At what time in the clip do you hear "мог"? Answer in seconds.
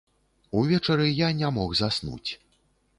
1.59-1.79